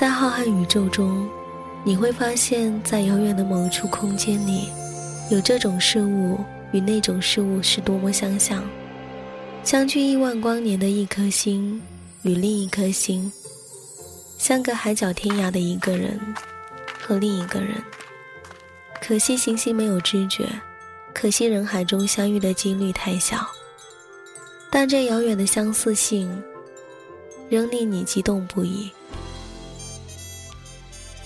[0.00, 1.28] 在浩瀚宇宙中，
[1.84, 4.70] 你会发现在遥远的某处空间里，
[5.30, 6.40] 有这种事物
[6.72, 8.64] 与那种事物是多么相像。
[9.62, 11.82] 相距亿万光年的一颗星，
[12.22, 13.30] 与另一颗星，
[14.38, 16.18] 相隔海角天涯的一个人
[16.98, 17.74] 和另一个人。
[19.02, 20.48] 可惜行星没有知觉，
[21.12, 23.46] 可惜人海中相遇的几率太小。
[24.70, 26.42] 但这遥远的相似性，
[27.50, 28.90] 仍令你激动不已。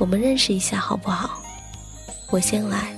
[0.00, 1.42] 我们认识一下好不好？
[2.30, 2.96] 我先来，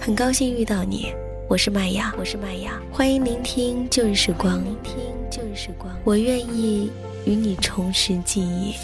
[0.00, 1.14] 很高兴遇到你，
[1.48, 4.96] 我是麦芽，我是麦芽，欢迎聆听旧日时光，聆听
[5.30, 6.90] 旧日时光，我愿意
[7.26, 8.74] 与你重拾记忆。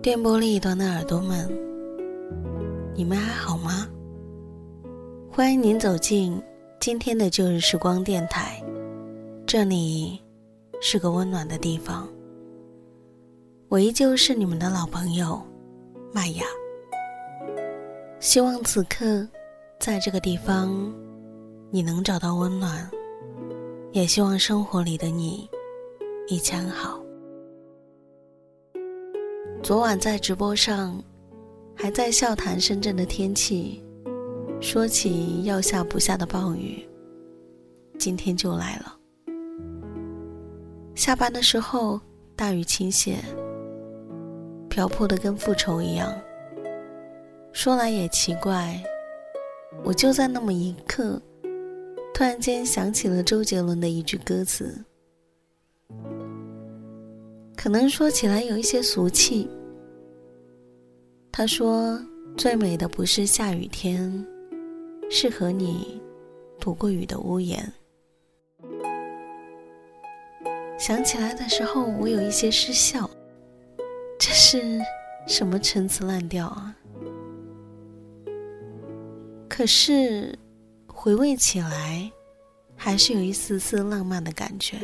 [0.00, 1.50] 电波另一端的耳朵们，
[2.94, 3.88] 你们还好吗？
[5.28, 6.40] 欢迎您走进。
[6.86, 8.62] 今天的旧日时光电台，
[9.44, 10.22] 这里
[10.80, 12.08] 是个温暖的地方。
[13.68, 15.42] 我依旧是你们的老朋友，
[16.12, 16.44] 麦雅。
[18.20, 19.26] 希望此刻
[19.80, 20.94] 在这个地方，
[21.72, 22.88] 你能找到温暖，
[23.90, 25.50] 也希望生活里的你
[26.28, 27.00] 一切好。
[29.60, 31.02] 昨晚在直播上，
[31.74, 33.82] 还在笑谈深圳的天气。
[34.60, 36.86] 说起要下不下的暴雨，
[37.98, 38.96] 今天就来了。
[40.94, 42.00] 下班的时候，
[42.34, 43.16] 大雨倾泻，
[44.68, 46.12] 瓢泼的跟复仇一样。
[47.52, 48.82] 说来也奇怪，
[49.84, 51.20] 我就在那么一刻，
[52.12, 54.74] 突然间想起了周杰伦的一句歌词，
[57.56, 59.48] 可能说起来有一些俗气。
[61.30, 62.00] 他说
[62.36, 64.26] ：“最美的不是下雨天。”
[65.10, 66.00] 是和你
[66.58, 67.72] 躲过雨的屋檐。
[70.78, 73.08] 想起来的时候，我有一些失笑。
[74.18, 74.78] 这是
[75.26, 76.76] 什么陈词滥调啊？
[79.48, 80.38] 可是
[80.86, 82.10] 回味起来，
[82.74, 84.76] 还是有一丝丝浪漫的感觉。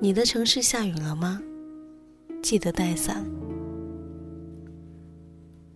[0.00, 1.42] 你的城市下雨了吗？
[2.42, 3.24] 记得带伞，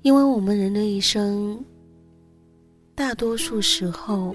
[0.02, 1.64] 因为我们人的一生。
[2.94, 4.34] 大多数时候，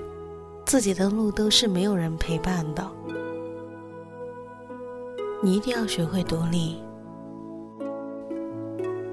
[0.66, 2.84] 自己的路都是没有人陪伴的。
[5.44, 6.81] 你一定要学会独立。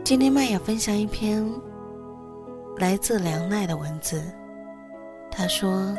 [0.02, 1.46] 今天麦雅分享一篇
[2.78, 4.22] 来自梁奈的文字。
[5.30, 5.94] 他说：“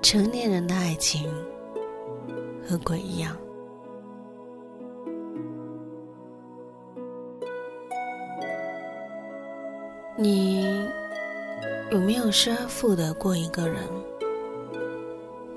[0.00, 1.30] 成年人的爱情
[2.66, 3.36] 和鬼一样。”
[10.16, 10.57] 你。
[11.98, 13.82] 有没有失而复得过一个人？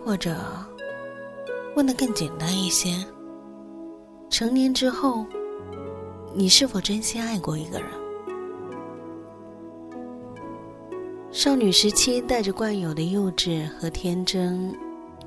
[0.03, 0.35] 或者
[1.75, 2.95] 问的更简单一些：
[4.27, 5.23] 成年之后，
[6.33, 7.87] 你是否真心爱过一个人？
[11.31, 14.75] 少女时期带着惯有的幼稚和天真，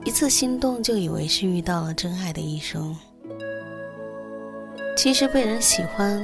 [0.05, 2.93] 一次心动就以为是遇到了真爱的一生。
[4.97, 6.21] 其实被人喜欢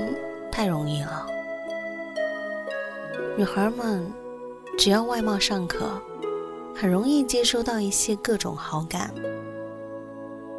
[0.50, 1.28] 太容易了，
[3.38, 4.04] 女孩们。
[4.80, 6.00] 只要外貌尚可，
[6.74, 9.12] 很容易接收到一些各种好感。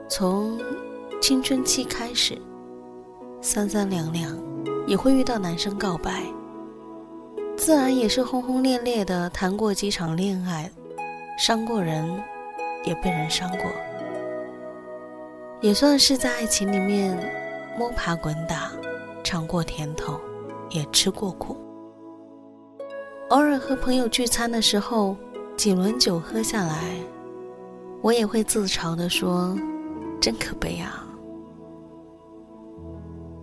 [0.07, 0.59] 从
[1.19, 2.37] 青春期开始，
[3.41, 4.37] 三三两两
[4.85, 6.23] 也会遇到男生告白，
[7.57, 10.69] 自然也是轰轰烈烈的谈过几场恋爱，
[11.35, 12.23] 伤过人，
[12.83, 13.71] 也被人伤过，
[15.61, 17.17] 也算是在爱情里面
[17.75, 18.71] 摸爬滚打，
[19.23, 20.21] 尝过甜头，
[20.69, 21.57] 也吃过苦。
[23.31, 25.15] 偶尔和朋友聚餐的时候，
[25.55, 26.97] 几轮酒喝下来，
[28.01, 29.57] 我也会自嘲地说
[30.19, 31.07] ：“真可悲啊！”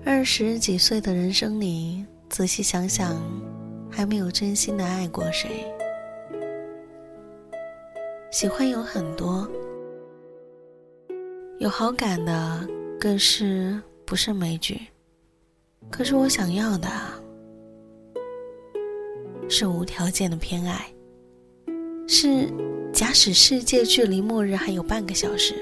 [0.05, 3.17] 二十几岁的人生里，仔细想想，
[3.91, 5.65] 还没有真心的爱过谁。
[8.31, 9.49] 喜欢有很多，
[11.61, 12.69] 有好感的
[13.01, 14.79] 更是不胜枚举。
[15.91, 17.18] 可是我想要的。
[19.49, 20.87] 是无条件的偏爱，
[22.07, 22.49] 是
[22.93, 25.55] 假使世界距离末日还有半个小时，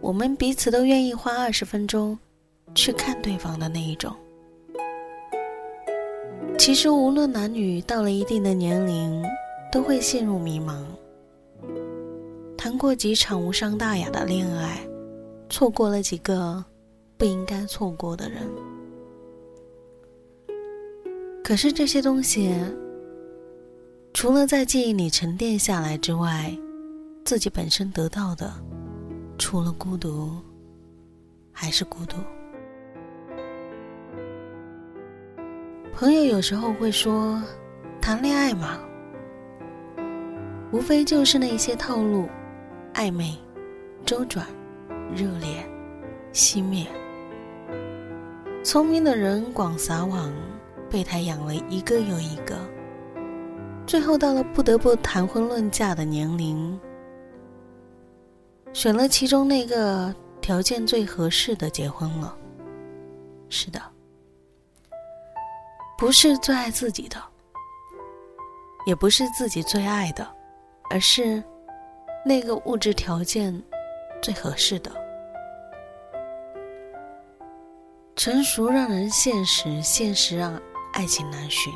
[0.00, 2.18] 我们彼此都愿意花二十分钟
[2.74, 4.14] 去看对方的那一种。
[6.58, 9.22] 其实，无论男女，到了一定的年龄，
[9.70, 10.82] 都会陷入迷茫。
[12.56, 14.80] 谈过几场无伤大雅的恋爱，
[15.50, 16.64] 错过了几个
[17.18, 18.40] 不应该错过的人。
[21.44, 22.52] 可是这些东西，
[24.16, 26.50] 除了在记忆里沉淀下来之外，
[27.22, 28.50] 自己本身得到的，
[29.36, 30.30] 除了孤独，
[31.52, 32.16] 还是孤独。
[35.92, 37.42] 朋友有时候会说
[38.00, 38.78] ：“谈恋爱嘛，
[40.72, 42.26] 无非就是那些套路，
[42.94, 43.36] 暧昧、
[44.06, 44.46] 周转、
[45.14, 45.62] 热烈、
[46.32, 46.86] 熄灭。
[48.64, 50.32] 聪明的人广撒网，
[50.88, 52.56] 备胎养了一个又一个，
[53.86, 56.78] 最后到了不得不谈婚论嫁的年龄，
[58.72, 62.36] 选了其中那个条件最合适的结婚了。
[63.48, 63.80] 是的。”
[65.98, 67.16] 不是最爱自己的，
[68.86, 70.28] 也不是自己最爱的，
[70.90, 71.42] 而是
[72.22, 73.62] 那个物质条件
[74.20, 74.92] 最合适的。
[78.14, 80.60] 成熟让人现实，现实让
[80.92, 81.72] 爱情难寻。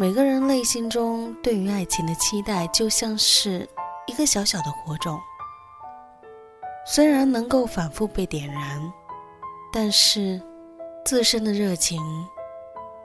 [0.00, 3.68] 每个人内心中对于爱情的期待，就像是
[4.06, 5.20] 一个小小的火种，
[6.86, 8.80] 虽然能够反复被点燃，
[9.70, 10.40] 但是。
[11.02, 11.98] 自身的热情，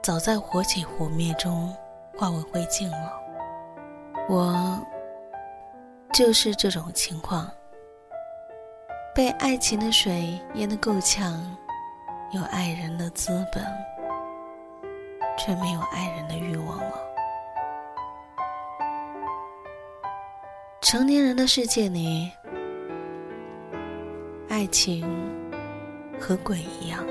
[0.02, 1.74] 早在火起火灭中
[2.16, 3.12] 化为灰烬了。
[4.28, 4.78] 我
[6.12, 7.50] 就是这种情况，
[9.14, 11.42] 被爱情的水淹得够呛，
[12.32, 13.64] 有爱人的资本，
[15.38, 16.92] 却没有爱人的欲望了。
[20.80, 22.30] 成年人的世界里，
[24.48, 25.04] 爱情
[26.20, 27.04] 和鬼一样。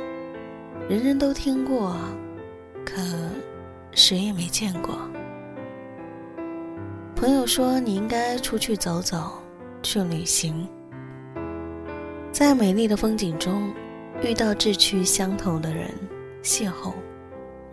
[0.88, 1.96] 人人都听过，
[2.86, 3.02] 可
[3.92, 4.96] 谁也没见过。
[7.16, 9.32] 朋友说你应该出去走走，
[9.82, 10.68] 去旅行，
[12.32, 13.74] 在美丽的风景中
[14.22, 15.90] 遇到志趣相投的人，
[16.44, 16.94] 邂逅，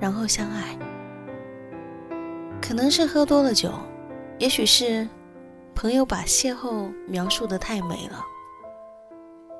[0.02, 0.76] 然后相爱。
[2.60, 3.72] 可能是喝多了酒，
[4.38, 5.08] 也许是
[5.72, 8.20] 朋友把邂逅描述的太美了。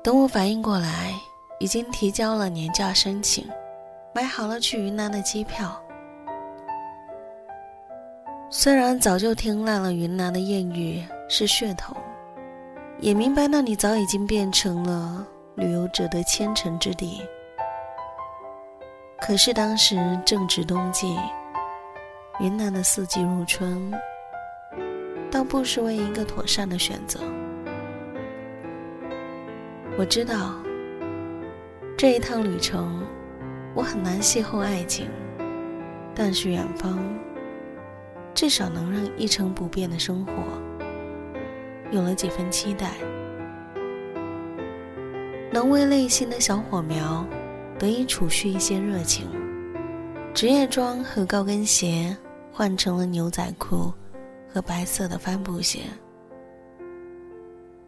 [0.03, 1.13] 等我反应过来。
[1.59, 3.47] 已经提交了年假申请，
[4.13, 5.81] 买好了去云南的机票。
[8.49, 11.95] 虽然早就听烂了云南的艳遇是噱头，
[12.99, 15.25] 也明白那里早已经变成了
[15.55, 17.21] 旅游者的千城之地，
[19.25, 21.17] 可是当时正值冬季，
[22.41, 23.89] 云南的四季如春，
[25.31, 27.21] 倒不失为一个妥善的选择。
[29.97, 30.55] 我知道。
[31.97, 33.01] 这一趟旅程，
[33.73, 35.09] 我很难邂逅爱情，
[36.13, 36.99] 但是远方
[38.33, 40.33] 至少能让一成不变的生活
[41.91, 42.91] 有了几分期待，
[45.49, 47.25] 能为内心的小火苗
[47.83, 49.27] 得以储蓄一些热情。
[50.33, 52.15] 职业装和高跟鞋
[52.49, 53.91] 换成了牛仔裤
[54.47, 55.81] 和白色的帆布鞋，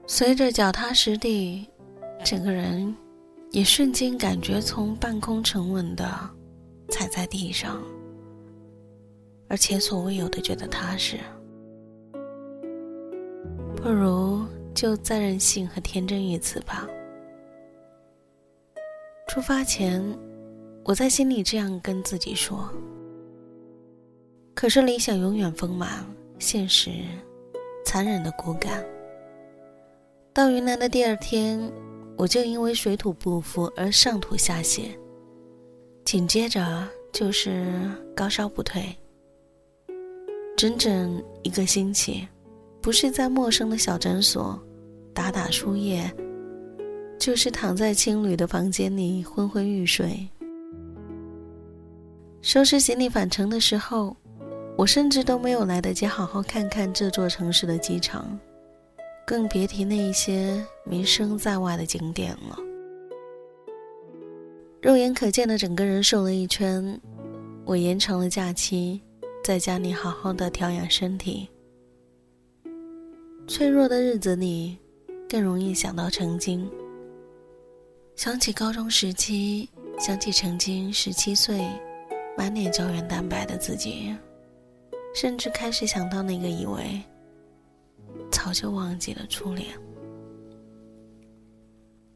[0.05, 1.65] 随着脚踏实地，
[2.25, 2.93] 整个人。
[3.51, 6.05] 也瞬间感觉从半空沉稳的
[6.89, 7.81] 踩在地上，
[9.48, 11.15] 而前所未有的觉得踏实。
[13.77, 14.43] 不如
[14.74, 16.86] 就再任性和天真一次吧。
[19.27, 20.03] 出发前，
[20.84, 22.70] 我在心里这样跟自己说。
[24.53, 26.05] 可是理想永远丰满，
[26.39, 26.91] 现实
[27.86, 28.84] 残忍的骨感。
[30.34, 31.72] 到云南的第二天。
[32.17, 34.84] 我就因为水土不服而上吐下泻，
[36.05, 38.86] 紧接着就是高烧不退，
[40.55, 42.25] 整整一个星期，
[42.82, 44.58] 不是在陌生的小诊所
[45.13, 46.10] 打打输液，
[47.17, 50.27] 就是躺在青旅的房间里昏昏欲睡。
[52.41, 54.15] 收拾行李返程的时候，
[54.77, 58.39] 我甚至都没有来得及好好看看这座城市的机场。
[59.25, 62.60] 更别提那一些名声在外的景点了。
[64.79, 67.01] 肉眼可见的整个人瘦了一圈，
[67.65, 69.01] 我延长了假期，
[69.43, 71.50] 在家里好好的调养身体。
[73.48, 74.77] 脆弱的日子里，
[75.27, 76.69] 更容易想到曾经。
[78.15, 79.69] 想起高中时期，
[80.00, 81.67] 想起曾经十七岁，
[82.38, 84.15] 满脸胶原蛋白的自己，
[85.13, 87.01] 甚至开始想到那个以为
[88.31, 89.67] 早就忘记了初恋，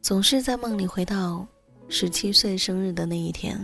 [0.00, 1.46] 总是在梦里回到
[1.88, 3.58] 十七岁生日的那一天。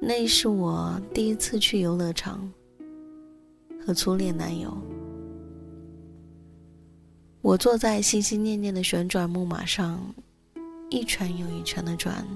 [0.00, 2.52] 那是我第一次去游乐场，
[3.86, 4.76] 和初恋男友。
[7.40, 10.04] 我坐在心心念念的旋转木马上，
[10.88, 12.26] 一圈又一圈的转。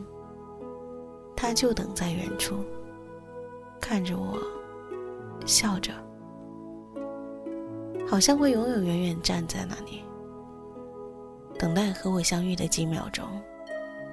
[1.37, 2.64] 他就等在远处，
[3.81, 4.38] 看着我，
[5.47, 5.93] 笑着，
[8.07, 10.02] 好像会永永远远站在那里，
[11.59, 13.25] 等待和我相遇的几秒钟，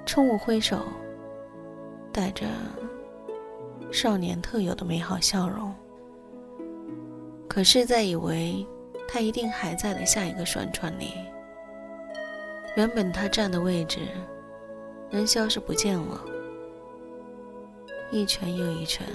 [0.04, 0.80] 冲我挥手，
[2.12, 2.46] 带着
[3.90, 5.74] 少年特有的美好笑容。
[7.48, 8.66] 可是，在以为。
[9.08, 11.12] 他一定还在的下一个旋转里，
[12.76, 14.00] 原本他站的位置，
[15.10, 16.20] 人消失不见了，
[18.10, 19.06] 一圈又一圈。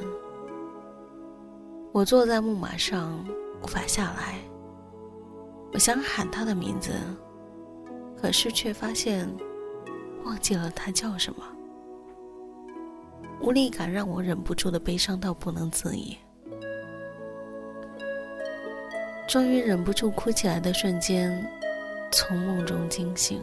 [1.91, 3.24] 我坐在木马上，
[3.62, 4.39] 无法下来。
[5.74, 6.91] 我想喊他的名字，
[8.20, 9.30] 可是却发现
[10.25, 11.44] 忘记了他叫什么。
[13.41, 16.18] 无力感让我忍不住的悲伤到不能自已。
[19.27, 21.48] 终于忍不住哭起来的瞬间，
[22.12, 23.41] 从梦中惊醒，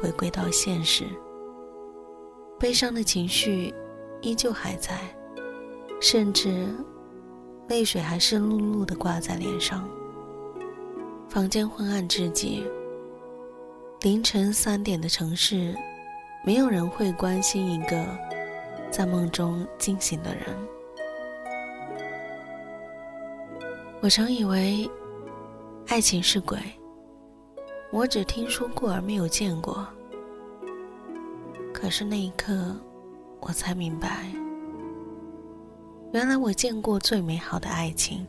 [0.00, 1.04] 回归到现实。
[2.58, 3.74] 悲伤的情绪
[4.20, 4.98] 依旧还在，
[6.00, 6.66] 甚至
[7.68, 9.88] 泪水还是漉漉的挂在脸上。
[11.28, 12.64] 房间昏暗至极，
[14.02, 15.74] 凌晨三点的城市，
[16.44, 18.06] 没有人会关心一个
[18.90, 20.44] 在梦中惊醒的人。
[24.00, 24.88] 我曾以为，
[25.86, 26.58] 爱情是鬼。
[27.90, 29.86] 我只听说过而没有见过。
[31.72, 32.74] 可是那一刻，
[33.40, 34.32] 我才明白，
[36.12, 38.26] 原来我见过最美好的爱情，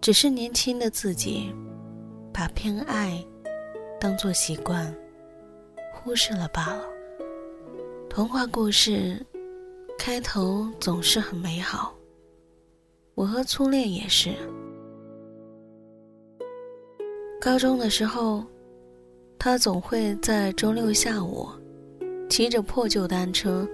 [0.00, 1.52] 只是年轻的自己，
[2.32, 3.24] 把偏爱
[3.98, 4.94] 当作习惯，
[5.94, 6.84] 忽视了罢了。
[8.08, 9.24] 童话故事
[9.98, 11.94] 开头总是很美好。
[13.14, 14.34] 我和初恋也是。
[17.40, 18.44] 高中的时候，
[19.38, 21.48] 他总会在周六下午，
[22.28, 23.66] 骑着破旧单车，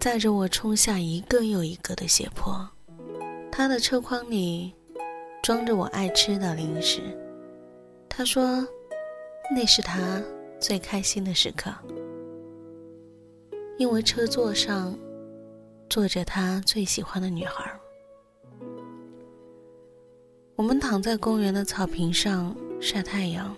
[0.00, 2.68] 载着我冲下一个又一个的斜坡。
[3.52, 4.74] 他的车筐里
[5.44, 7.00] 装着我爱吃的零食。
[8.08, 8.66] 他说，
[9.54, 10.20] 那是他
[10.58, 11.70] 最开心的时刻，
[13.78, 14.98] 因为车座上
[15.88, 17.72] 坐着他最喜欢的女孩。
[20.56, 23.54] 我们躺在公园的草坪上晒太阳。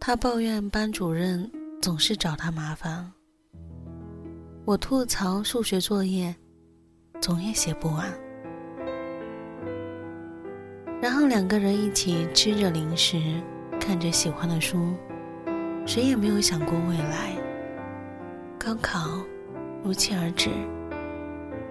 [0.00, 1.48] 他抱怨班主任
[1.82, 3.12] 总是找他麻烦，
[4.64, 6.34] 我吐槽数学作业
[7.20, 8.10] 总也写不完。
[11.02, 13.20] 然后两个人一起吃着零食，
[13.78, 14.94] 看着喜欢的书，
[15.84, 17.36] 谁也没有想过未来。
[18.58, 19.20] 高考
[19.84, 20.48] 如期而至，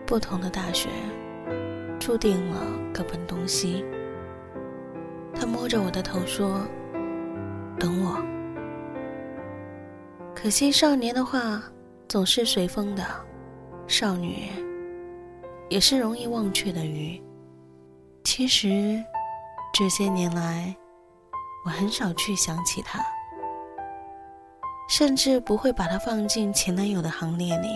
[0.06, 0.88] 不同的大学。
[2.00, 2.62] 注定了
[2.94, 3.84] 各奔东西。
[5.46, 6.62] 摸着我的头说
[7.80, 8.22] ：“等我。”
[10.36, 11.64] 可惜少年的话
[12.08, 13.04] 总是随风的，
[13.88, 14.50] 少女
[15.70, 17.22] 也是容易忘却的鱼。
[18.24, 19.04] 其实
[19.74, 20.76] 这些年来，
[21.66, 23.00] 我很少去想起他，
[24.90, 27.70] 甚至不会把他放进前男友的行列里，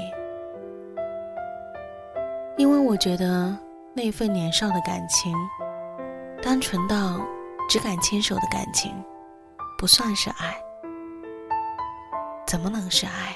[2.58, 3.58] 因为我觉得。
[3.92, 5.36] 那份年少的感情，
[6.44, 7.20] 单纯到
[7.70, 8.92] 只敢牵手的感情，
[9.78, 10.60] 不算是爱，
[12.48, 13.36] 怎么能是爱？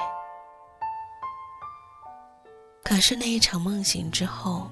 [2.84, 4.72] 可是那一场梦醒之后，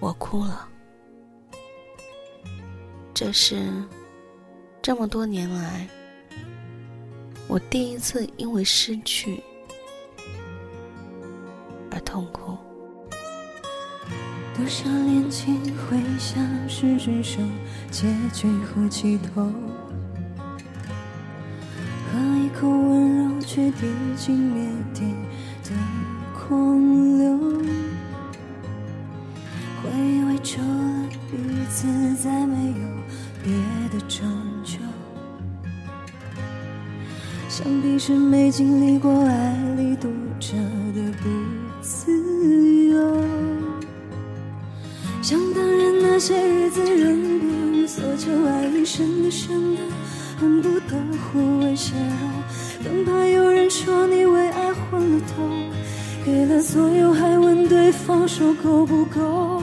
[0.00, 0.68] 我哭了。
[3.14, 3.70] 这是
[4.82, 5.88] 这么多年来，
[7.46, 9.40] 我第一次因为失去
[11.92, 12.58] 而痛苦。
[14.60, 17.50] 多少恋情会像是只剩
[17.90, 19.50] 结局和起头，
[22.12, 23.86] 喝一口温柔却滴
[24.18, 25.16] 进灭顶
[25.64, 25.70] 的
[26.34, 27.38] 狂流，
[29.82, 31.38] 会以为除了彼
[31.70, 32.86] 此再没有
[33.42, 33.50] 别
[33.90, 34.28] 的拯
[34.62, 34.76] 救，
[37.48, 40.54] 想必是没经历过爱里堵着
[40.94, 41.30] 的不
[41.80, 42.39] 自
[46.12, 49.80] 那些日子仍不用索求，爱已深深的，
[50.40, 55.48] 恨不得互为血肉，更怕有人说你为爱昏了头。
[56.26, 59.62] 给了所有，还问对方说够不够？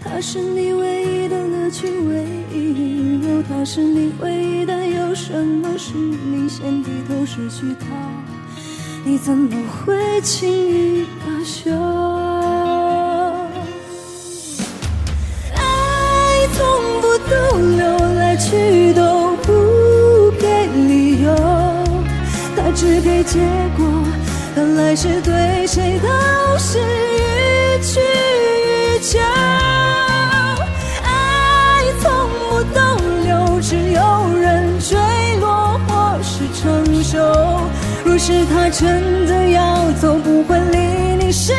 [0.00, 7.86] 他是你唯一的乐趣，唯一引诱，他是你唯一的，有什么事你先低头失去他？
[9.04, 11.70] 你怎么会轻易罢休？
[23.02, 23.40] 给结
[23.76, 23.84] 果。
[24.54, 26.08] 本来是对谁都
[26.58, 29.18] 是予取予求，
[31.02, 32.10] 爱从
[32.48, 32.80] 不逗
[33.24, 34.00] 留，只有
[34.38, 34.96] 人坠
[35.40, 37.18] 落或是承受。
[38.04, 40.78] 若是他真的要走，不会理
[41.18, 41.54] 你是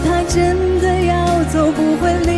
[0.00, 2.37] 他真的要走，不会离？